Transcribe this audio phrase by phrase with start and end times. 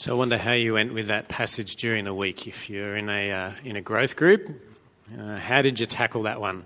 [0.00, 2.46] So I wonder how you went with that passage during the week.
[2.46, 4.48] If you're in a uh, in a growth group,
[5.18, 6.64] uh, how did you tackle that one?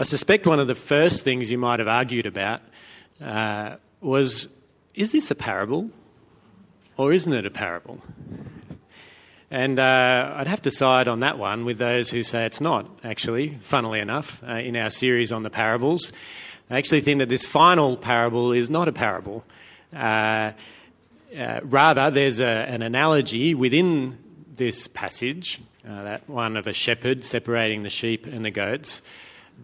[0.00, 2.60] I suspect one of the first things you might have argued about
[3.24, 4.48] uh, was:
[4.96, 5.90] is this a parable,
[6.96, 8.00] or isn't it a parable?
[9.52, 12.90] And uh, I'd have to side on that one with those who say it's not.
[13.04, 16.12] Actually, funnily enough, uh, in our series on the parables,
[16.68, 19.44] I actually think that this final parable is not a parable.
[21.36, 24.18] Uh, rather, there's a, an analogy within
[24.56, 29.00] this passage, uh, that one of a shepherd separating the sheep and the goats.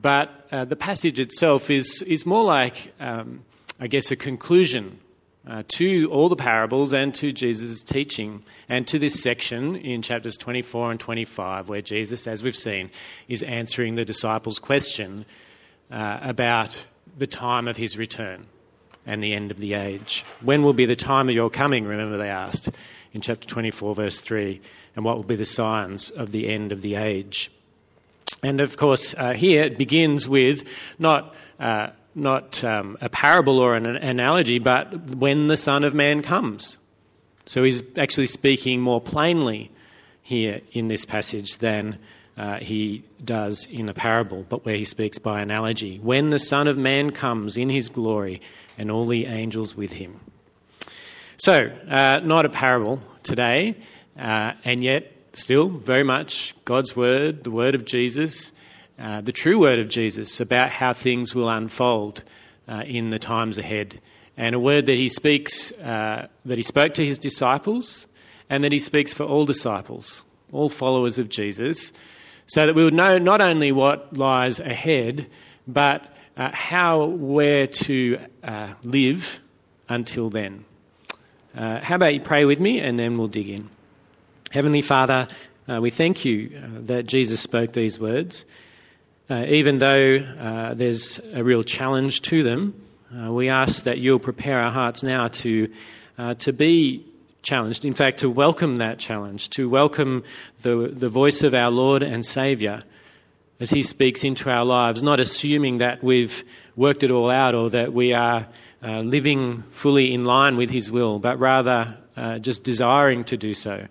[0.01, 3.45] But uh, the passage itself is, is more like, um,
[3.81, 5.01] I guess, a conclusion
[5.47, 10.37] uh, to all the parables and to Jesus' teaching, and to this section in chapters
[10.37, 12.91] 24 and 25, where Jesus, as we've seen,
[13.29, 15.25] is answering the disciples' question
[15.91, 16.85] uh, about
[17.17, 18.47] the time of his return
[19.07, 20.25] and the end of the age.
[20.41, 21.87] When will be the time of your coming?
[21.87, 22.71] Remember, they asked
[23.13, 24.61] in chapter 24, verse 3.
[24.97, 27.51] And what will be the signs of the end of the age?
[28.43, 33.77] And of course, uh, here it begins with not, uh, not um, a parable or
[33.77, 36.77] an analogy, but when the Son of Man comes.
[37.47, 39.71] So he's actually speaking more plainly
[40.23, 41.99] here in this passage than
[42.37, 45.99] uh, he does in a parable, but where he speaks by analogy.
[45.99, 48.43] When the Son of Man comes in his glory
[48.79, 50.21] and all the angels with him.
[51.39, 53.77] So, uh, not a parable today,
[54.19, 58.53] uh, and yet still very much God's word, the word of Jesus,
[58.99, 62.23] uh, the true word of Jesus about how things will unfold
[62.69, 64.01] uh, in the times ahead.
[64.39, 68.07] And a word that he speaks, uh, that he spoke to his disciples,
[68.49, 71.93] and that he speaks for all disciples, all followers of Jesus,
[72.47, 75.27] so that we would know not only what lies ahead,
[75.67, 79.41] but uh, how we're to uh, live
[79.89, 80.65] until then.
[81.57, 83.71] Uh, how about you pray with me and then we'll dig in?
[84.51, 85.29] Heavenly Father,
[85.67, 88.45] uh, we thank you uh, that Jesus spoke these words.
[89.29, 90.19] Uh, even though
[90.75, 92.81] there's a real challenge to them,
[93.29, 95.69] we ask that you'll prepare our hearts now to,
[96.39, 97.05] to be
[97.43, 100.23] challenged, in fact, to welcome that challenge, to welcome
[100.63, 102.83] the, the voice of our Lord and Saviour
[103.61, 106.45] as He speaks into our lives, not assuming that we've
[106.75, 108.47] worked it all out or that we are
[108.83, 113.55] uh, living fully in line with His will, but rather uh, just desiring to do
[113.55, 113.87] so,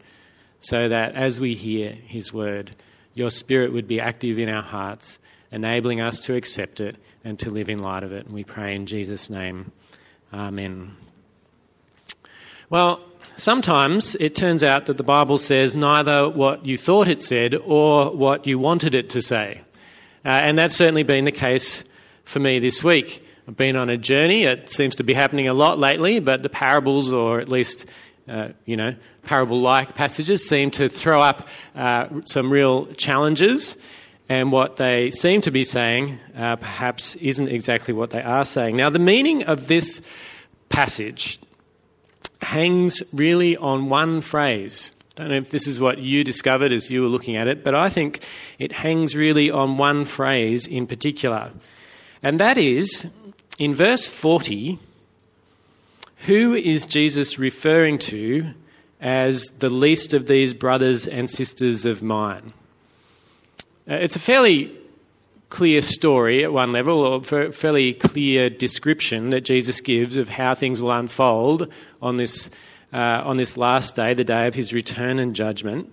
[0.60, 2.76] so that as we hear His word,
[3.14, 5.20] your Spirit would be active in our hearts,
[5.52, 8.26] enabling us to accept it and to live in light of it.
[8.26, 9.72] And we pray in Jesus' name.
[10.34, 10.96] Amen.
[12.70, 13.00] Well,
[13.38, 18.16] sometimes it turns out that the Bible says neither what you thought it said or
[18.16, 19.62] what you wanted it to say.
[20.24, 21.84] Uh, and that's certainly been the case
[22.24, 23.24] for me this week.
[23.48, 24.44] I've been on a journey.
[24.44, 27.86] It seems to be happening a lot lately, but the parables, or at least,
[28.28, 33.78] uh, you know, parable like passages, seem to throw up uh, some real challenges.
[34.28, 38.76] And what they seem to be saying uh, perhaps isn't exactly what they are saying.
[38.76, 40.02] Now, the meaning of this
[40.70, 41.40] passage
[42.42, 44.92] hangs really on one phrase.
[45.18, 47.64] I don't know if this is what you discovered as you were looking at it,
[47.64, 48.24] but I think
[48.60, 51.52] it hangs really on one phrase in particular.
[52.22, 53.08] And that is
[53.58, 54.78] in verse 40,
[56.26, 58.54] who is Jesus referring to
[59.00, 62.52] as the least of these brothers and sisters of mine?
[63.90, 64.76] Uh, it's a fairly
[65.50, 70.82] clear story at one level, or fairly clear description that Jesus gives of how things
[70.82, 72.50] will unfold on this,
[72.94, 75.92] uh, on this last day, the day of his return and judgment.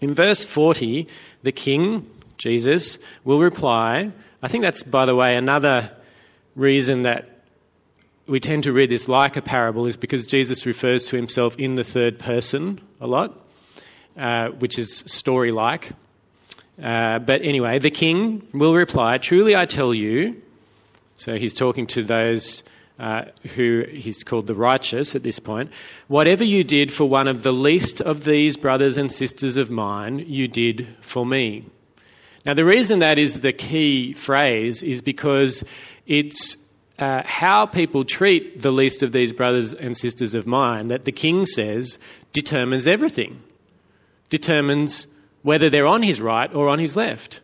[0.00, 1.06] In verse 40,
[1.42, 2.08] the king,
[2.38, 4.10] Jesus, will reply.
[4.42, 5.90] I think that's, by the way, another
[6.56, 7.30] reason that
[8.26, 11.74] we tend to read this like a parable is because Jesus refers to himself in
[11.74, 13.38] the third person a lot,
[14.16, 15.92] uh, which is story like.
[16.82, 20.40] Uh, but anyway, the king will reply, Truly I tell you.
[21.16, 22.64] So he's talking to those
[22.98, 23.24] uh,
[23.54, 25.70] who he's called the righteous at this point.
[26.08, 30.24] Whatever you did for one of the least of these brothers and sisters of mine,
[30.26, 31.64] you did for me.
[32.44, 35.64] Now, the reason that is the key phrase is because
[36.06, 36.56] it's
[36.98, 41.12] uh, how people treat the least of these brothers and sisters of mine that the
[41.12, 41.98] king says
[42.32, 43.42] determines everything,
[44.28, 45.06] determines
[45.44, 47.40] whether they're on his right or on his left,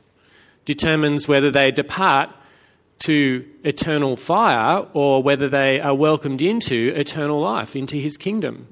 [0.65, 2.35] determines whether they depart
[3.01, 8.67] to eternal fire or whether they are welcomed into eternal life, into his kingdom.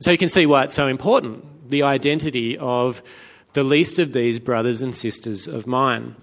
[0.00, 3.02] So you can see why it's so important the identity of
[3.52, 6.16] the least of these brothers and sisters of mine.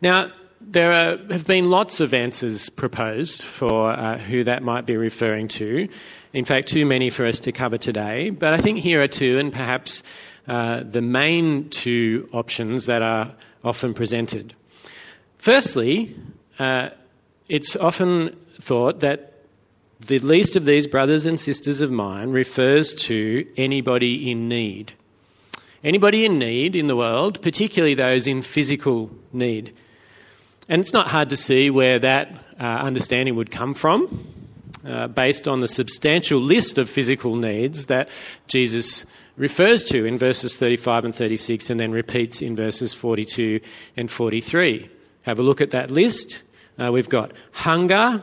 [0.00, 0.28] Now,
[0.60, 5.48] there are, have been lots of answers proposed for uh, who that might be referring
[5.48, 5.88] to.
[6.32, 8.30] In fact, too many for us to cover today.
[8.30, 10.02] But I think here are two, and perhaps
[10.48, 14.54] uh, the main two options that are often presented.
[15.36, 16.16] Firstly,
[16.58, 16.90] uh,
[17.48, 19.34] it's often thought that
[20.00, 24.92] the least of these brothers and sisters of mine refers to anybody in need.
[25.84, 29.74] Anybody in need in the world, particularly those in physical need.
[30.68, 34.26] And it's not hard to see where that uh, understanding would come from,
[34.84, 38.08] uh, based on the substantial list of physical needs that
[38.46, 39.04] Jesus
[39.38, 43.60] refers to in verses 35 and 36 and then repeats in verses 42
[43.96, 44.90] and 43.
[45.22, 46.42] Have a look at that list.
[46.78, 48.22] Uh, we've got hunger,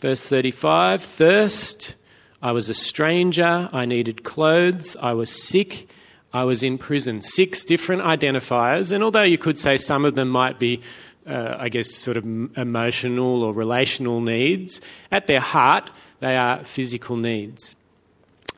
[0.00, 1.94] verse 35, thirst.
[2.42, 3.68] I was a stranger.
[3.72, 4.96] I needed clothes.
[5.00, 5.88] I was sick.
[6.32, 7.22] I was in prison.
[7.22, 8.90] Six different identifiers.
[8.90, 10.80] And although you could say some of them might be,
[11.26, 14.80] uh, I guess, sort of emotional or relational needs,
[15.10, 15.90] at their heart,
[16.20, 17.76] they are physical needs.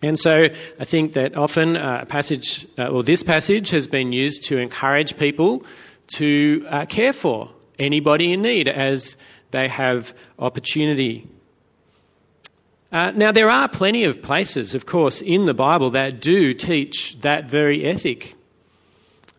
[0.05, 0.49] And so
[0.79, 4.59] I think that often uh, a passage, uh, or this passage, has been used to
[4.59, 5.65] encourage people
[6.17, 9.17] to uh, care for anybody in need as
[9.51, 11.27] they have opportunity.
[12.93, 17.19] Uh, now, there are plenty of places, of course, in the Bible that do teach
[17.23, 18.35] that very ethic.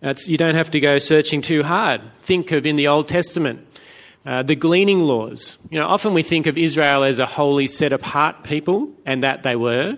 [0.02, 2.02] That's, you don't have to go searching too hard.
[2.22, 3.66] Think of in the Old Testament
[4.26, 5.58] uh, the gleaning laws.
[5.70, 9.44] You know, often we think of Israel as a holy, set apart people, and that
[9.44, 9.98] they were,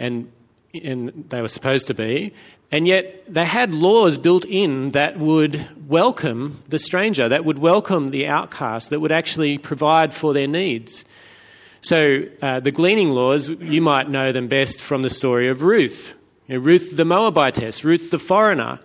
[0.00, 0.32] and,
[0.72, 2.32] and they were supposed to be.
[2.72, 8.10] And yet they had laws built in that would welcome the stranger, that would welcome
[8.10, 11.04] the outcast, that would actually provide for their needs.
[11.82, 16.14] So uh, the gleaning laws, you might know them best from the story of Ruth.
[16.46, 18.80] You know, Ruth the Moabitess, Ruth the foreigner.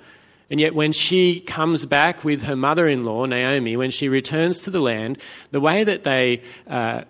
[0.50, 4.62] And yet, when she comes back with her mother in law, Naomi, when she returns
[4.62, 5.18] to the land,
[5.50, 7.02] the way that they uh,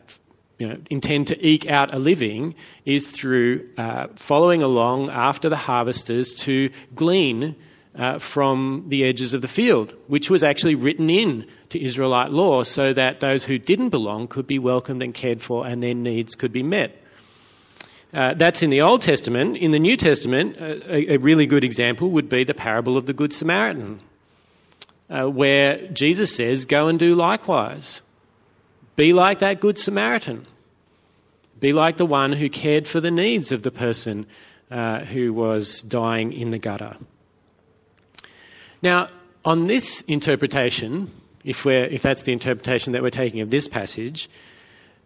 [0.58, 2.56] you know, intend to eke out a living
[2.86, 7.56] is through uh, following along after the harvesters to glean
[7.96, 12.64] uh, from the edges of the field, which was actually written in to Israelite law
[12.64, 16.36] so that those who didn't belong could be welcomed and cared for and their needs
[16.36, 17.02] could be met.
[18.14, 19.58] Uh, that's in the Old Testament.
[19.58, 23.08] In the New Testament, uh, a, a, really good example would be the parable of
[23.08, 24.00] the Good Samaritan,
[25.10, 28.02] uh, where Jesus says, Go and do likewise.
[28.96, 30.46] Be like that Good Samaritan.
[31.60, 34.26] Be like the one who cared for the needs of the person
[34.72, 36.98] uh, who was dying in the gutter.
[38.82, 39.08] Now,
[39.44, 41.10] on this interpretation,
[41.44, 44.30] if, we're, if that's the interpretation that we're taking of this passage,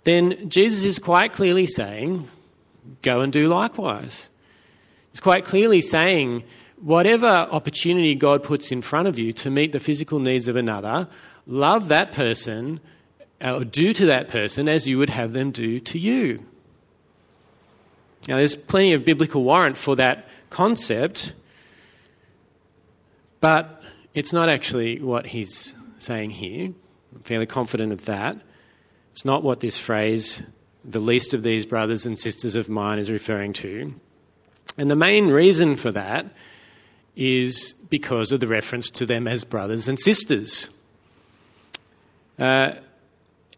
[0.05, 2.27] then Jesus is quite clearly saying,
[3.01, 4.29] go and do likewise.
[5.11, 6.43] He's quite clearly saying,
[6.81, 11.07] whatever opportunity God puts in front of you to meet the physical needs of another,
[11.45, 12.79] love that person
[13.41, 16.45] or do to that person as you would have them do to you.
[18.27, 21.33] Now, there's plenty of biblical warrant for that concept,
[23.39, 23.81] but
[24.13, 26.73] it's not actually what he's saying here.
[27.15, 28.37] I'm fairly confident of that.
[29.13, 30.41] It's not what this phrase,
[30.83, 33.93] the least of these brothers and sisters of mine, is referring to.
[34.77, 36.25] And the main reason for that
[37.15, 40.69] is because of the reference to them as brothers and sisters.
[42.37, 42.75] Uh,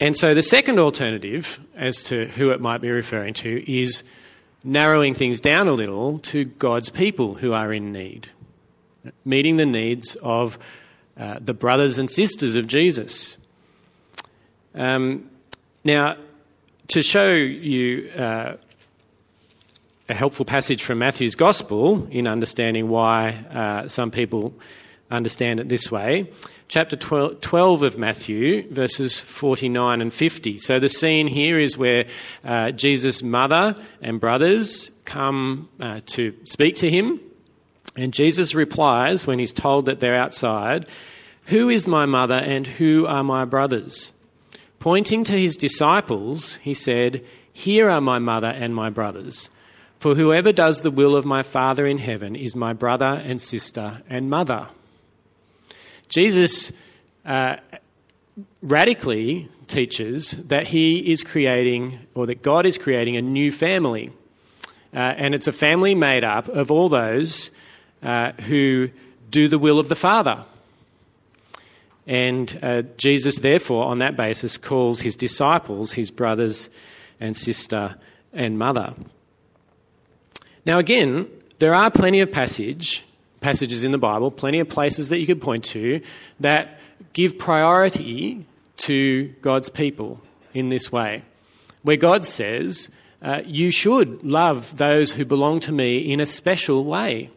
[0.01, 4.03] and so the second alternative as to who it might be referring to is
[4.63, 8.27] narrowing things down a little to God's people who are in need,
[9.23, 10.57] meeting the needs of
[11.17, 13.37] uh, the brothers and sisters of Jesus.
[14.73, 15.29] Um,
[15.83, 16.17] now,
[16.87, 18.55] to show you uh,
[20.09, 24.53] a helpful passage from Matthew's Gospel in understanding why uh, some people
[25.11, 26.31] understand it this way,
[26.67, 30.57] chapter 12 of Matthew, verses 49 and 50.
[30.59, 32.05] So the scene here is where
[32.43, 37.19] uh, Jesus' mother and brothers come uh, to speak to him.
[37.97, 40.87] And Jesus replies when he's told that they're outside,
[41.47, 44.13] Who is my mother and who are my brothers?
[44.79, 49.49] Pointing to his disciples, he said, Here are my mother and my brothers.
[49.99, 54.01] For whoever does the will of my Father in heaven is my brother and sister
[54.09, 54.67] and mother.
[56.11, 56.73] Jesus
[57.25, 57.55] uh,
[58.61, 64.11] radically teaches that he is creating, or that God is creating, a new family.
[64.93, 67.49] Uh, and it's a family made up of all those
[68.03, 68.89] uh, who
[69.29, 70.43] do the will of the Father.
[72.05, 76.69] And uh, Jesus, therefore, on that basis, calls his disciples his brothers
[77.21, 77.95] and sister
[78.33, 78.95] and mother.
[80.65, 83.05] Now, again, there are plenty of passage
[83.41, 86.01] passages in the Bible, plenty of places that you could point to
[86.39, 86.79] that
[87.13, 88.45] give priority
[88.77, 90.21] to God's people
[90.53, 91.23] in this way,
[91.83, 92.89] where God says,
[93.21, 97.29] uh, You should love those who belong to me in a special way.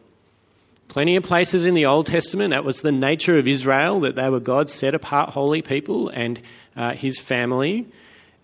[0.88, 4.28] Plenty of places in the Old Testament, that was the nature of Israel, that they
[4.28, 6.40] were God's set apart holy people and
[6.76, 7.87] uh, his family.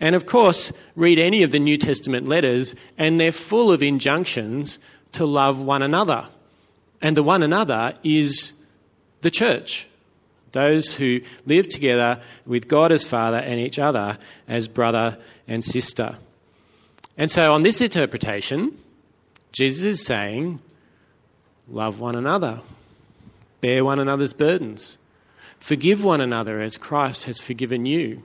[0.01, 4.79] And of course, read any of the New Testament letters, and they're full of injunctions
[5.13, 6.27] to love one another.
[7.03, 8.53] And the one another is
[9.23, 9.89] the church,
[10.53, 16.17] those who live together with God as Father and each other as brother and sister.
[17.17, 18.77] And so, on this interpretation,
[19.53, 20.61] Jesus is saying,
[21.69, 22.61] Love one another,
[23.61, 24.97] bear one another's burdens,
[25.59, 28.23] forgive one another as Christ has forgiven you.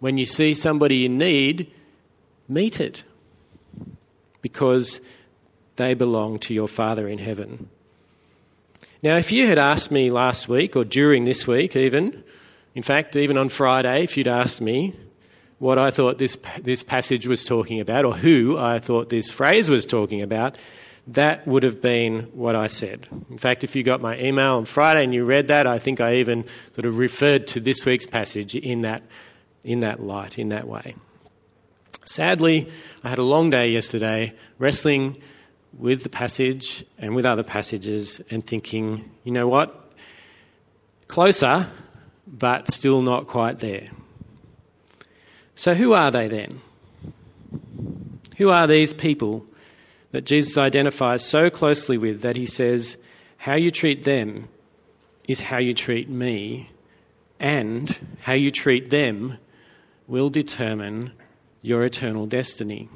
[0.00, 1.70] When you see somebody in need,
[2.48, 3.04] meet it
[4.42, 5.00] because
[5.76, 7.68] they belong to your Father in heaven.
[9.04, 12.24] Now, if you had asked me last week or during this week, even,
[12.74, 14.94] in fact, even on Friday, if you'd asked me
[15.58, 19.68] what I thought this, this passage was talking about or who I thought this phrase
[19.68, 20.56] was talking about,
[21.08, 23.06] that would have been what I said.
[23.28, 26.00] In fact, if you got my email on Friday and you read that, I think
[26.00, 29.02] I even sort of referred to this week's passage in that,
[29.64, 30.94] in that light, in that way.
[32.06, 32.70] Sadly,
[33.02, 35.20] I had a long day yesterday wrestling
[35.78, 39.92] with the passage and with other passages and thinking, you know what?
[41.08, 41.68] Closer,
[42.26, 43.88] but still not quite there.
[45.56, 46.60] So, who are they then?
[48.38, 49.46] Who are these people
[50.10, 52.96] that Jesus identifies so closely with that he says,
[53.36, 54.48] How you treat them
[55.28, 56.70] is how you treat me,
[57.38, 59.38] and how you treat them
[60.06, 61.12] will determine
[61.62, 62.88] your eternal destiny?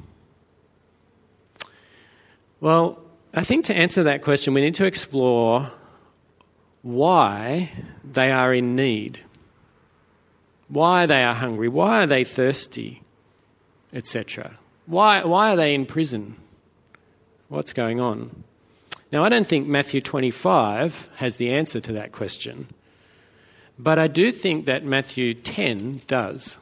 [2.61, 2.99] Well,
[3.33, 5.71] I think to answer that question, we need to explore
[6.83, 7.71] why
[8.05, 9.21] they are in need,
[10.69, 13.03] why they are hungry, why are they thirsty,
[13.93, 14.59] etc.
[14.87, 16.37] Why, why are they in prison?
[17.49, 18.45] What's going on?
[19.13, 22.69] Now, I don't think Matthew 25 has the answer to that question,
[23.79, 26.57] but I do think that Matthew 10 does.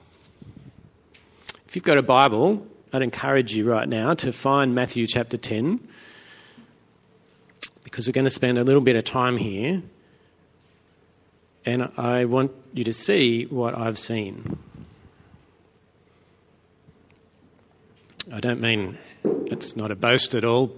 [1.67, 5.87] If you've got a Bible, I'd encourage you right now to find Matthew chapter 10
[7.85, 9.83] because we're going to spend a little bit of time here
[11.67, 14.57] and I want you to see what I've seen.
[18.33, 20.75] I don't mean it's not a boast at all,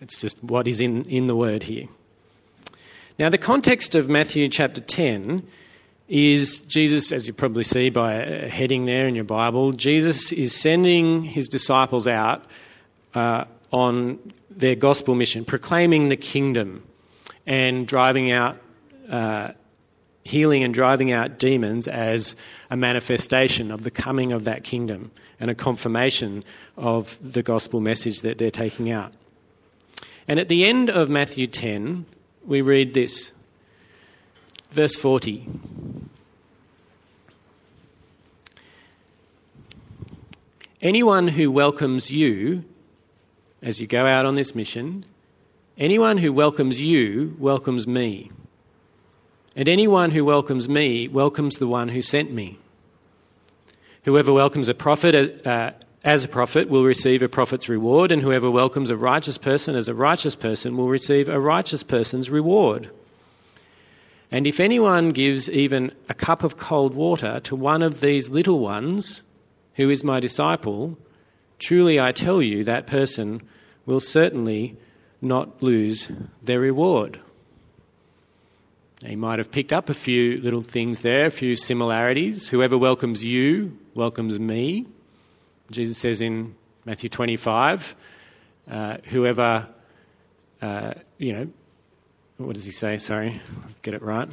[0.00, 1.86] it's just what is in, in the word here.
[3.16, 5.46] Now, the context of Matthew chapter 10
[6.12, 10.54] is Jesus, as you probably see by a heading there in your Bible, Jesus is
[10.54, 12.44] sending his disciples out
[13.14, 14.18] uh, on
[14.50, 16.82] their gospel mission, proclaiming the kingdom
[17.46, 18.58] and driving out,
[19.08, 19.52] uh,
[20.22, 22.36] healing and driving out demons as
[22.70, 26.44] a manifestation of the coming of that kingdom and a confirmation
[26.76, 29.14] of the gospel message that they're taking out.
[30.28, 32.04] And at the end of Matthew 10,
[32.44, 33.32] we read this
[34.72, 35.46] Verse 40.
[40.80, 42.64] Anyone who welcomes you
[43.60, 45.04] as you go out on this mission,
[45.76, 48.30] anyone who welcomes you welcomes me.
[49.54, 52.58] And anyone who welcomes me welcomes the one who sent me.
[54.04, 58.50] Whoever welcomes a prophet uh, as a prophet will receive a prophet's reward, and whoever
[58.50, 62.90] welcomes a righteous person as a righteous person will receive a righteous person's reward.
[64.32, 68.60] And if anyone gives even a cup of cold water to one of these little
[68.60, 69.20] ones,
[69.74, 70.98] who is my disciple,
[71.58, 73.42] truly I tell you, that person
[73.84, 74.74] will certainly
[75.20, 76.08] not lose
[76.42, 77.20] their reward.
[79.04, 82.48] He might have picked up a few little things there, a few similarities.
[82.48, 84.86] Whoever welcomes you welcomes me.
[85.70, 86.54] Jesus says in
[86.86, 87.96] Matthew 25,
[88.70, 89.68] uh, whoever,
[90.62, 91.48] uh, you know,
[92.42, 92.98] what does he say?
[92.98, 93.40] Sorry,
[93.82, 94.28] get it right.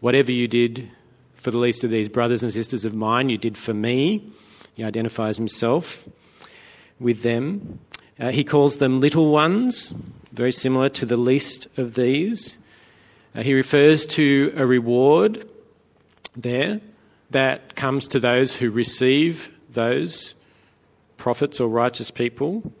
[0.00, 0.90] Whatever you did
[1.34, 4.30] for the least of these brothers and sisters of mine, you did for me.
[4.74, 6.08] He identifies himself
[7.00, 7.80] with them.
[8.18, 9.92] Uh, he calls them little ones,
[10.32, 12.58] very similar to the least of these.
[13.34, 15.48] Uh, he refers to a reward
[16.36, 16.80] there
[17.30, 20.34] that comes to those who receive those
[21.16, 22.72] prophets or righteous people.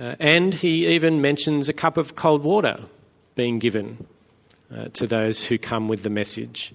[0.00, 2.80] Uh, and he even mentions a cup of cold water
[3.34, 4.06] being given
[4.74, 6.72] uh, to those who come with the message.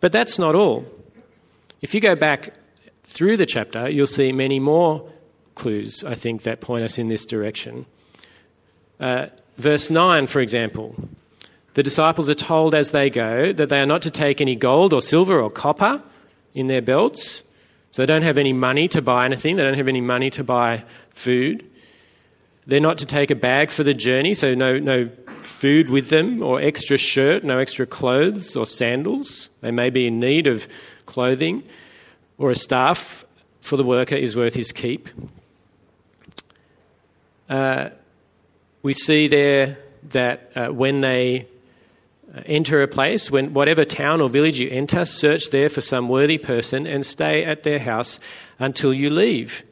[0.00, 0.84] But that's not all.
[1.80, 2.52] If you go back
[3.04, 5.10] through the chapter, you'll see many more
[5.54, 7.86] clues, I think, that point us in this direction.
[9.00, 10.94] Uh, verse 9, for example.
[11.72, 14.92] The disciples are told as they go that they are not to take any gold
[14.92, 16.02] or silver or copper
[16.52, 17.42] in their belts.
[17.92, 20.44] So they don't have any money to buy anything, they don't have any money to
[20.44, 21.64] buy food.
[22.68, 25.08] They're not to take a bag for the journey, so no, no
[25.40, 29.48] food with them, or extra shirt, no extra clothes or sandals.
[29.62, 30.68] They may be in need of
[31.06, 31.62] clothing,
[32.36, 33.24] or a staff
[33.62, 35.08] for the worker is worth his keep.
[37.48, 37.88] Uh,
[38.82, 39.78] we see there
[40.10, 41.48] that uh, when they
[42.34, 46.06] uh, enter a place, when whatever town or village you enter, search there for some
[46.06, 48.20] worthy person and stay at their house
[48.58, 49.62] until you leave.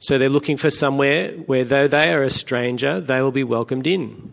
[0.00, 3.86] So they're looking for somewhere where, though they are a stranger, they will be welcomed
[3.86, 4.32] in.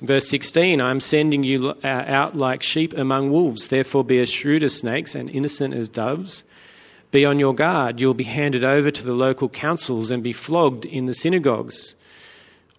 [0.00, 4.62] Verse 16 I'm sending you uh, out like sheep among wolves, therefore be as shrewd
[4.62, 6.44] as snakes and innocent as doves.
[7.10, 8.00] Be on your guard.
[8.00, 11.94] You'll be handed over to the local councils and be flogged in the synagogues.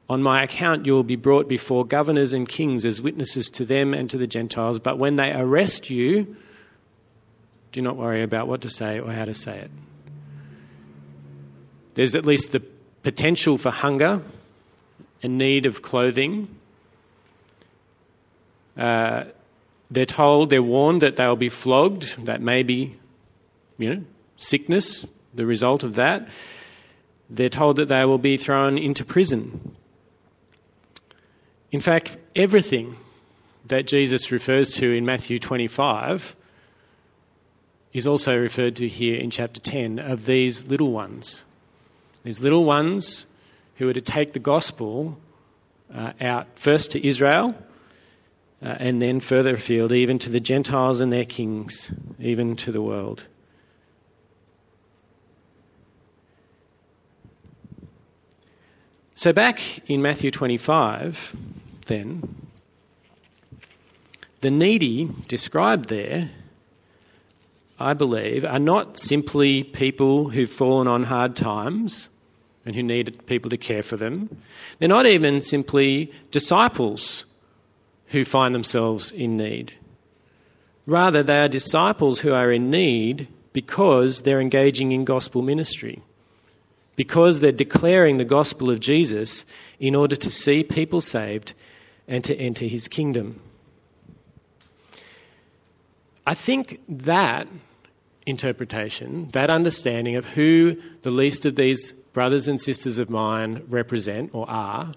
[0.08, 3.94] On my account, you will be brought before governors and kings as witnesses to them
[3.94, 4.80] and to the Gentiles.
[4.80, 6.36] But when they arrest you,
[7.72, 9.72] do not worry about what to say or how to say it.
[11.96, 12.62] There's at least the
[13.04, 14.22] potential for hunger
[15.22, 16.48] and need of clothing.
[18.78, 19.26] Uh,
[19.92, 22.26] they're told, they're warned that they'll be flogged.
[22.26, 22.96] That may be,
[23.78, 24.04] you know,
[24.38, 26.30] sickness, the result of that.
[27.30, 29.76] They're told that they will be thrown into prison.
[31.72, 32.96] In fact, everything
[33.68, 36.36] that Jesus refers to in Matthew 25
[37.94, 41.44] is also referred to here in chapter 10 of these little ones.
[42.24, 43.26] These little ones
[43.76, 45.18] who are to take the gospel
[45.94, 47.56] uh, out first to Israel
[48.62, 52.82] uh, and then further afield, even to the Gentiles and their kings, even to the
[52.82, 53.24] world.
[59.16, 61.36] So, back in Matthew 25,
[61.88, 62.36] then,
[64.42, 66.30] the needy described there,
[67.80, 72.10] I believe, are not simply people who've fallen on hard times
[72.66, 74.42] and who need people to care for them.
[74.78, 77.26] They're not even simply disciples
[78.08, 79.74] who find themselves in need.
[80.86, 86.02] Rather, they are disciples who are in need because they're engaging in gospel ministry
[87.00, 89.46] because they're declaring the gospel of Jesus
[89.80, 91.54] in order to see people saved
[92.10, 93.40] and to enter his kingdom.
[96.28, 97.48] I think that
[98.26, 104.32] interpretation, that understanding of who the least of these brothers and sisters of mine represent
[104.34, 104.92] or are,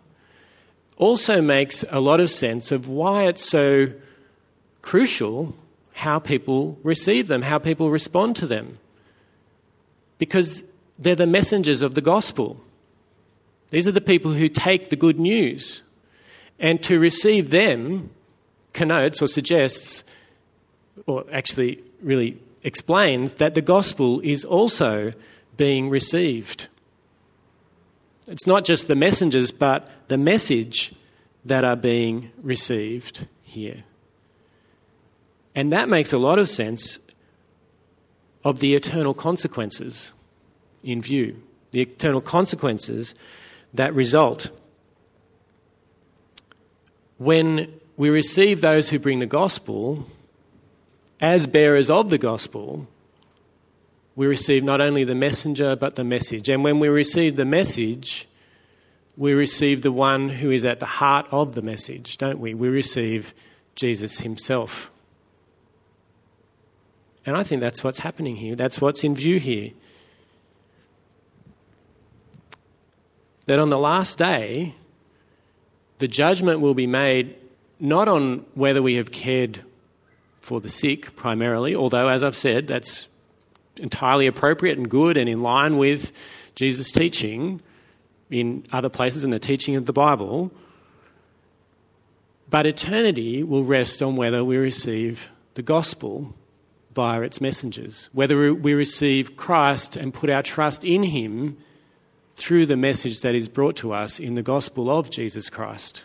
[0.96, 3.92] also makes a lot of sense of why it's so
[4.82, 5.54] crucial
[5.92, 8.78] how people receive them, how people respond to them.
[10.18, 10.62] Because
[10.98, 12.60] they're the messengers of the gospel.
[13.70, 15.82] These are the people who take the good news.
[16.58, 18.10] And to receive them
[18.72, 20.04] connotes or suggests,
[21.06, 25.12] or actually really explains, that the gospel is also
[25.56, 26.68] being received.
[28.26, 30.94] It's not just the messengers, but the message
[31.44, 33.84] that are being received here.
[35.54, 36.98] And that makes a lot of sense
[38.44, 40.12] of the eternal consequences
[40.82, 43.14] in view, the eternal consequences
[43.74, 44.50] that result
[47.18, 50.04] when we receive those who bring the gospel
[51.22, 52.86] as bearers of the gospel.
[54.14, 56.50] We receive not only the messenger but the message.
[56.50, 58.28] And when we receive the message,
[59.16, 62.52] we receive the one who is at the heart of the message, don't we?
[62.52, 63.32] We receive
[63.74, 64.90] Jesus himself.
[67.24, 68.54] And I think that's what's happening here.
[68.54, 69.70] That's what's in view here.
[73.46, 74.74] that on the last day,
[75.98, 77.36] the judgment will be made
[77.78, 79.62] not on whether we have cared
[80.42, 83.06] for the sick primarily, although, as I've said, that's
[83.76, 86.12] entirely appropriate and good and in line with
[86.54, 87.62] Jesus' teaching
[88.30, 90.50] in other places in the teaching of the Bible.
[92.50, 96.34] But eternity will rest on whether we receive the gospel
[96.94, 101.56] via its messengers, whether we receive Christ and put our trust in Him
[102.34, 106.04] through the message that is brought to us in the gospel of Jesus Christ.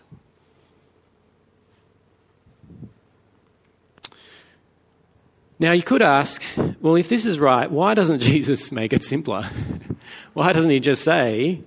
[5.59, 6.43] Now, you could ask,
[6.81, 9.43] well, if this is right, why doesn't Jesus make it simpler?
[10.33, 11.61] why doesn't he just say,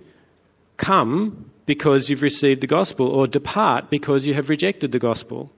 [0.77, 5.53] come because you've received the gospel, or depart because you have rejected the gospel?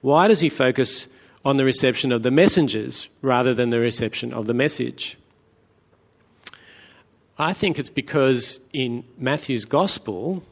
[0.00, 1.06] Why does he focus
[1.44, 5.16] on the reception of the messengers rather than the reception of the message?
[7.38, 10.42] I think it's because in Matthew's gospel,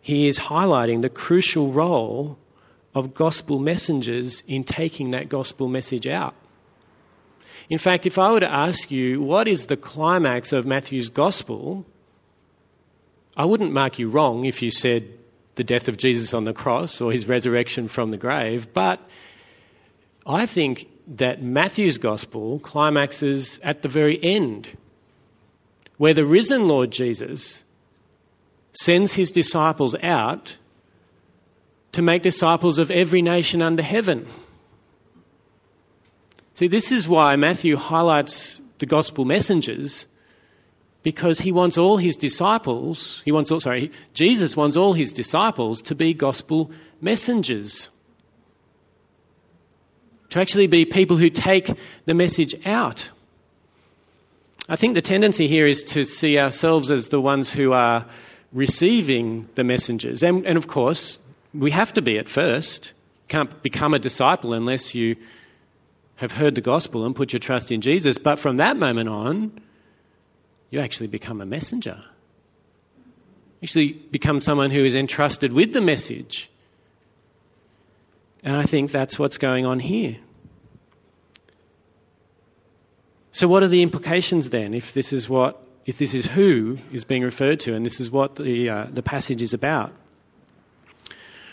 [0.00, 2.36] he is highlighting the crucial role
[2.94, 6.34] of gospel messengers in taking that gospel message out.
[7.68, 11.86] In fact, if I were to ask you what is the climax of Matthew's gospel,
[13.36, 15.08] I wouldn't mark you wrong if you said
[15.54, 19.00] the death of Jesus on the cross or his resurrection from the grave, but
[20.26, 24.76] I think that Matthew's gospel climaxes at the very end,
[25.96, 27.62] where the risen Lord Jesus
[28.72, 30.56] sends his disciples out
[31.92, 34.28] to make disciples of every nation under heaven.
[36.54, 40.06] See, this is why Matthew highlights the gospel messengers
[41.02, 45.80] because he wants all his disciples, he wants all, sorry, Jesus wants all his disciples
[45.82, 47.88] to be gospel messengers.
[50.30, 51.72] To actually be people who take
[52.04, 53.10] the message out.
[54.68, 58.06] I think the tendency here is to see ourselves as the ones who are
[58.52, 60.22] receiving the messengers.
[60.22, 61.18] And, and of course,
[61.54, 62.92] we have to be at first.
[63.28, 65.16] Can't become a disciple unless you
[66.16, 68.18] have heard the gospel and put your trust in Jesus.
[68.18, 69.60] But from that moment on,
[70.70, 72.02] you actually become a messenger.
[73.60, 76.50] You actually become someone who is entrusted with the message.
[78.42, 80.16] And I think that's what's going on here.
[83.32, 87.04] So, what are the implications then if this is what if this is who is
[87.04, 89.92] being referred to and this is what the, uh, the passage is about?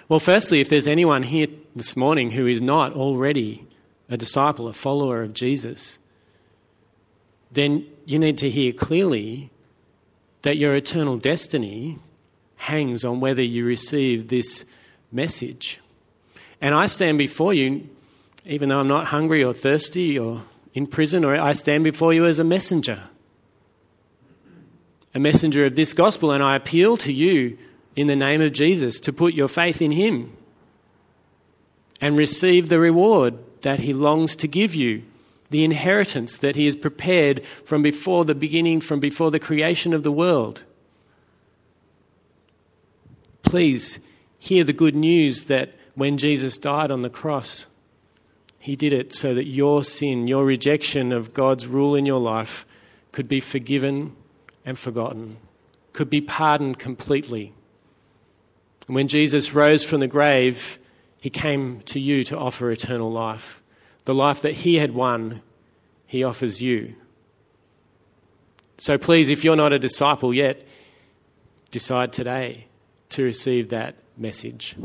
[0.10, 3.66] Well, firstly, if there's anyone here this morning who is not already
[4.10, 6.00] a disciple, a follower of Jesus,
[7.52, 9.50] then you need to hear clearly
[10.44, 12.00] that your eternal destiny
[12.56, 14.64] hangs on whether you receive this
[15.12, 15.80] message.
[16.62, 17.90] And I stand before you,
[18.46, 20.42] even though I'm not hungry or thirsty or
[20.74, 23.04] in prison, or I stand before you as a messenger
[25.18, 27.58] a messenger of this gospel, and I appeal to you
[27.98, 30.32] in the name of Jesus to put your faith in him
[32.00, 33.34] and receive the reward
[33.64, 35.02] that he longs to give you,
[35.50, 40.04] the inheritance that he has prepared from before the beginning, from before the creation of
[40.04, 40.62] the world.
[43.42, 44.00] Please
[44.38, 47.66] hear the good news that when Jesus died on the cross,
[48.60, 52.68] he did it so that your sin, your rejection of God's rule in your life,
[53.12, 54.16] could be forgiven
[54.64, 55.38] and forgotten,
[55.94, 57.54] could be pardoned completely.
[58.88, 60.80] And when Jesus rose from the grave,
[61.22, 63.62] he came to you to offer eternal life.
[64.06, 65.42] The life that he had won,
[66.06, 66.96] he offers you.
[68.78, 70.64] So please, if you're not a disciple yet,
[71.72, 72.68] decide today
[73.10, 74.76] to receive that message,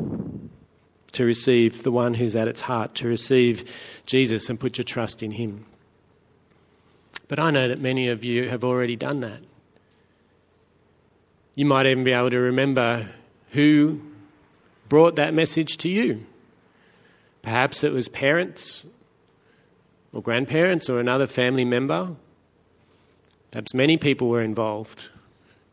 [1.12, 3.70] to receive the one who's at its heart, to receive
[4.06, 5.66] Jesus and put your trust in him.
[7.28, 9.40] But I know that many of you have already done that.
[11.54, 13.08] You might even be able to remember
[13.52, 14.00] who
[14.88, 16.26] brought that message to you.
[17.40, 18.84] Perhaps it was parents
[20.12, 22.14] or grandparents or another family member.
[23.50, 25.08] Perhaps many people were involved.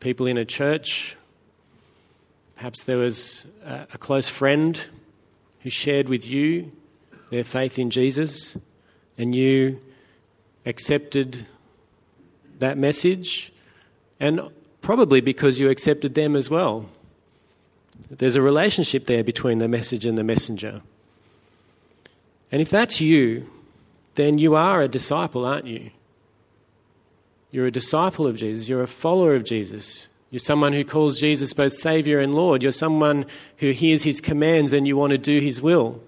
[0.00, 1.16] People in a church.
[2.56, 4.82] Perhaps there was a close friend
[5.60, 6.72] who shared with you
[7.30, 8.56] their faith in Jesus
[9.18, 9.78] and you
[10.64, 11.46] accepted
[12.58, 13.52] that message.
[14.18, 14.50] And
[14.82, 16.86] Probably because you accepted them as well.
[18.08, 20.82] There's a relationship there between the message and the messenger.
[22.52, 23.48] And if that's you,
[24.14, 25.90] then you are a disciple, aren't you?
[27.50, 28.68] You're a disciple of Jesus.
[28.68, 30.08] You're a follower of Jesus.
[30.30, 32.62] You're someone who calls Jesus both Savior and Lord.
[32.62, 33.26] You're someone
[33.58, 36.00] who hears His commands and you want to do His will.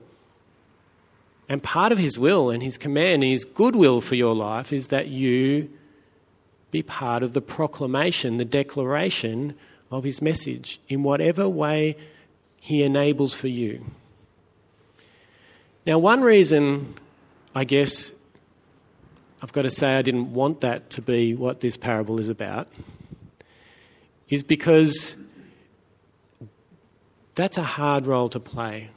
[1.49, 5.09] And part of His will and His command, His goodwill for your life, is that
[5.09, 5.69] you
[6.71, 9.55] be part of the proclamation, the declaration
[9.93, 11.97] of his message in whatever way
[12.57, 13.85] he enables for you.
[15.87, 16.95] Now, one reason,
[17.55, 18.13] I guess,
[19.43, 22.69] I've got to say I didn't want that to be what this parable is about
[24.29, 25.15] is because
[27.35, 28.89] that's a hard role to play.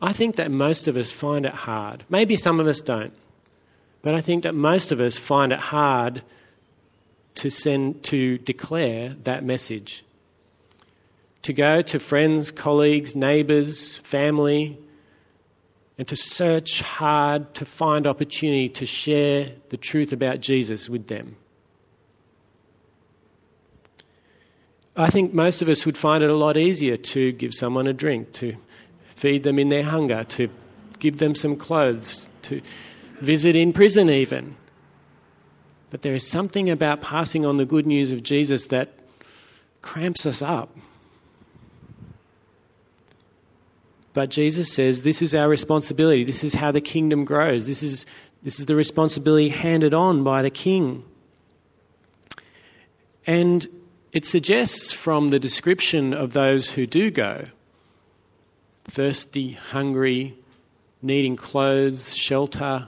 [0.00, 2.04] I think that most of us find it hard.
[2.08, 3.14] Maybe some of us don't.
[4.02, 6.22] But I think that most of us find it hard
[7.36, 10.04] to send to declare that message.
[11.42, 14.78] To go to friends, colleagues, neighbours, family,
[15.98, 21.36] and to search hard to find opportunity to share the truth about Jesus with them.
[24.96, 27.92] I think most of us would find it a lot easier to give someone a
[27.92, 28.56] drink, to
[29.14, 30.48] feed them in their hunger, to
[30.98, 32.62] give them some clothes, to
[33.20, 34.56] visit in prison, even.
[35.96, 38.90] But there is something about passing on the good news of Jesus that
[39.80, 40.76] cramps us up.
[44.12, 46.22] But Jesus says this is our responsibility.
[46.22, 47.64] This is how the kingdom grows.
[47.64, 48.04] This is,
[48.42, 51.02] this is the responsibility handed on by the king.
[53.26, 53.66] And
[54.12, 57.46] it suggests from the description of those who do go
[58.84, 60.36] thirsty, hungry,
[61.00, 62.86] needing clothes, shelter,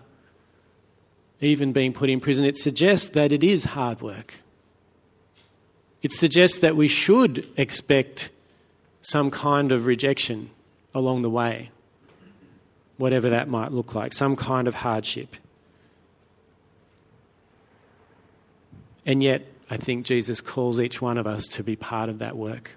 [1.41, 4.35] even being put in prison, it suggests that it is hard work.
[6.03, 8.31] It suggests that we should expect
[9.03, 10.51] some kind of rejection
[10.95, 11.71] along the way,
[12.97, 15.37] whatever that might look like, some kind of hardship.
[19.07, 22.37] And yet, I think Jesus calls each one of us to be part of that
[22.37, 22.73] work.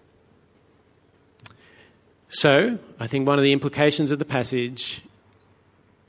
[2.30, 5.02] So, I think one of the implications of the passage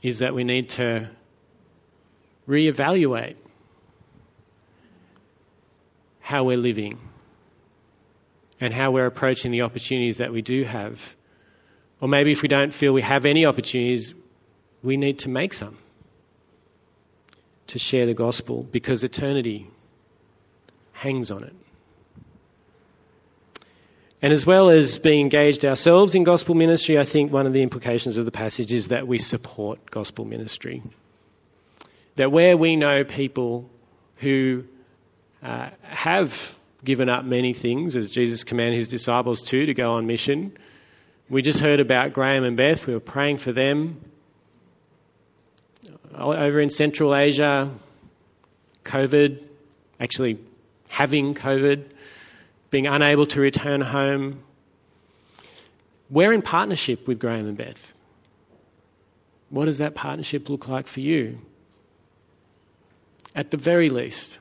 [0.01, 1.09] is that we need to
[2.47, 3.35] reevaluate
[6.19, 6.97] how we're living
[8.59, 11.15] and how we're approaching the opportunities that we do have.
[11.99, 14.13] Or maybe if we don't feel we have any opportunities,
[14.81, 15.77] we need to make some
[17.67, 19.69] to share the gospel because eternity
[20.91, 21.55] hangs on it.
[24.21, 27.61] And as well as being engaged ourselves in gospel ministry, I think one of the
[27.61, 30.81] implications of the passage is that we support gospel ministry.
[32.15, 33.69] That where we know people
[34.17, 34.65] who
[35.41, 40.05] uh, have given up many things, as Jesus commanded his disciples to, to go on
[40.05, 40.55] mission,
[41.29, 42.85] we just heard about Graham and Beth.
[42.85, 44.01] We were praying for them.
[46.13, 47.71] Over in Central Asia,
[48.83, 49.41] COVID,
[49.99, 50.37] actually
[50.89, 51.85] having COVID,
[52.69, 54.43] being unable to return home.
[56.09, 57.93] We're in partnership with Graham and Beth.
[59.49, 61.39] What does that partnership look like for you?
[63.35, 64.39] At the very least,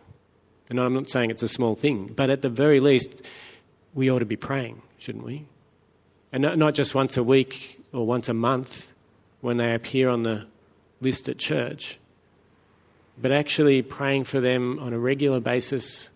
[0.68, 3.26] and I'm not saying it's a small thing, but at the very least,
[3.94, 5.46] we ought to be praying, shouldn't we?
[6.32, 8.90] And not just once a week or once a month
[9.40, 10.46] when they appear on the
[11.00, 11.98] list at church,
[13.20, 16.08] but actually praying for them on a regular basis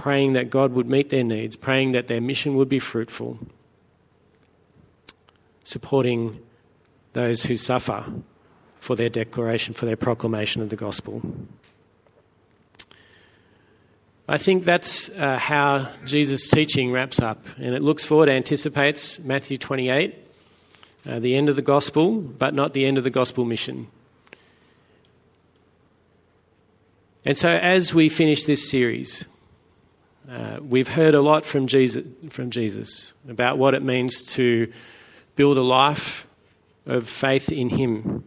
[0.00, 3.38] praying that God would meet their needs, praying that their mission would be fruitful,
[5.64, 6.40] supporting
[7.12, 8.06] those who suffer
[8.80, 11.22] for their declaration, for their proclamation of the gospel.
[14.28, 19.58] I think that's uh, how Jesus' teaching wraps up, and it looks forward, anticipates Matthew
[19.58, 20.14] 28,
[21.08, 23.88] uh, the end of the gospel, but not the end of the gospel mission.
[27.26, 29.24] And so, as we finish this series,
[30.30, 34.72] uh, we've heard a lot from Jesus, from Jesus about what it means to
[35.34, 36.26] build a life
[36.86, 38.24] of faith in Him.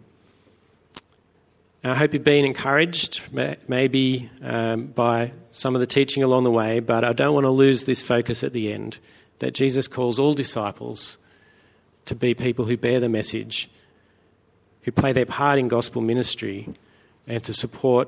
[1.85, 3.21] I hope you've been encouraged,
[3.67, 7.49] maybe um, by some of the teaching along the way, but I don't want to
[7.49, 8.99] lose this focus at the end
[9.39, 11.17] that Jesus calls all disciples
[12.05, 13.69] to be people who bear the message,
[14.83, 16.69] who play their part in gospel ministry,
[17.27, 18.07] and to support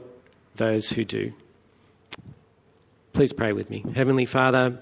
[0.55, 1.33] those who do.
[3.11, 3.83] Please pray with me.
[3.93, 4.79] Heavenly Father,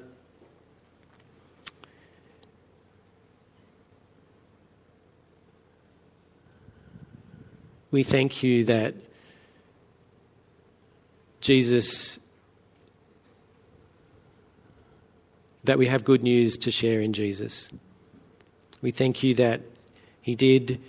[7.93, 8.95] we thank you that
[11.39, 12.19] Jesus,
[15.63, 17.69] that we have good news to share in Jesus.
[18.81, 19.61] We thank you that
[20.21, 20.81] He did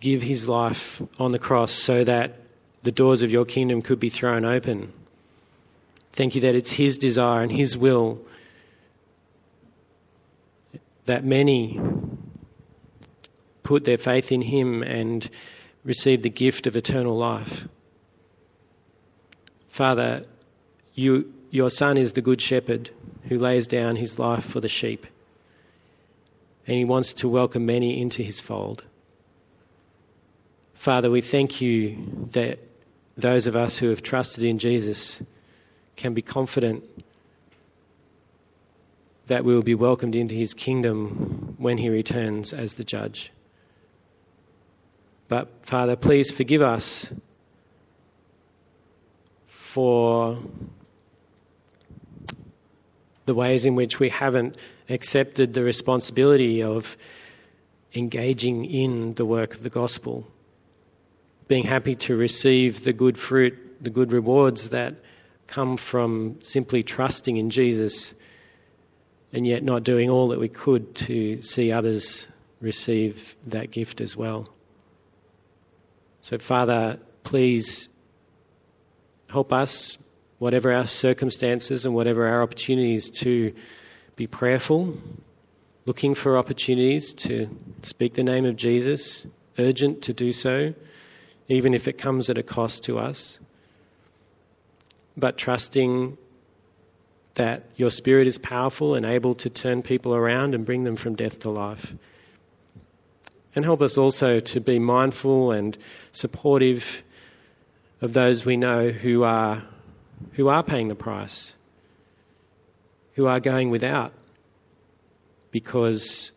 [0.00, 2.38] give His life on the cross so that
[2.84, 4.92] the doors of your kingdom could be thrown open
[6.12, 8.20] Thank you that it's His desire and His will
[11.06, 11.80] that many
[13.62, 15.28] put their faith in Him and
[15.84, 17.66] receive the gift of eternal life.
[19.68, 20.22] Father,
[20.94, 22.90] you, your Son is the Good Shepherd
[23.28, 25.06] who lays down his life for the sheep,
[26.66, 28.84] and He wants to welcome many into His fold.
[30.74, 32.58] Father, we thank you that
[33.16, 35.22] those of us who have trusted in Jesus
[35.96, 36.88] can be confident
[39.26, 43.30] that we will be welcomed into his kingdom when he returns as the judge.
[45.32, 47.10] But, Father, please forgive us
[49.46, 50.38] for
[53.24, 54.58] the ways in which we haven't
[54.90, 56.98] accepted the responsibility of
[57.94, 60.30] engaging in the work of the gospel,
[61.48, 64.96] being happy to receive the good fruit, the good rewards that
[65.46, 68.12] come from simply trusting in Jesus
[69.32, 72.26] and yet not doing all that we could to see others
[72.60, 74.46] receive that gift as well.
[76.22, 77.88] So, Father, please
[79.28, 79.98] help us,
[80.38, 83.52] whatever our circumstances and whatever our opportunities, to
[84.14, 84.96] be prayerful,
[85.84, 87.48] looking for opportunities to
[87.82, 89.26] speak the name of Jesus,
[89.58, 90.74] urgent to do so,
[91.48, 93.40] even if it comes at a cost to us,
[95.16, 96.16] but trusting
[97.34, 101.16] that your Spirit is powerful and able to turn people around and bring them from
[101.16, 101.94] death to life.
[103.54, 105.76] And help us also to be mindful and
[106.12, 107.02] supportive
[108.00, 109.62] of those we know who are,
[110.32, 111.52] who are paying the price,
[113.14, 114.12] who are going without
[115.50, 116.32] because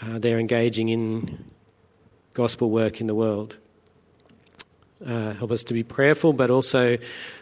[0.00, 1.44] uh, they're engaging in
[2.34, 3.56] gospel work in the world.
[5.04, 6.96] Uh, help us to be prayerful, but also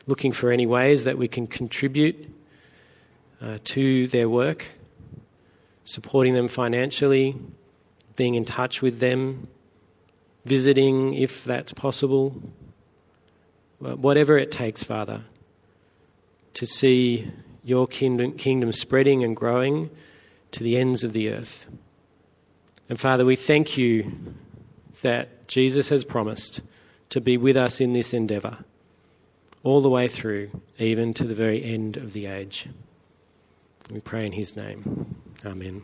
[0.06, 2.32] looking for any ways that we can contribute
[3.42, 4.64] uh, to their work,
[5.84, 7.36] supporting them financially,
[8.16, 9.48] being in touch with them,
[10.44, 12.34] visiting if that's possible.
[13.78, 15.22] Whatever it takes, Father,
[16.54, 17.30] to see
[17.62, 19.90] your kingdom, kingdom spreading and growing
[20.52, 21.66] to the ends of the earth.
[22.88, 24.10] And Father, we thank you
[25.02, 26.60] that Jesus has promised
[27.10, 28.58] to be with us in this endeavour
[29.62, 30.48] all the way through,
[30.78, 32.68] even to the very end of the age.
[33.90, 35.16] We pray in his name.
[35.44, 35.82] Amen.